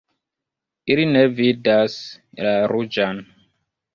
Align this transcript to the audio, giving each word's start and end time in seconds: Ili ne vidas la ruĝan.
Ili 0.93 1.03
ne 1.09 1.21
vidas 1.41 1.97
la 2.47 2.53
ruĝan. 2.75 3.21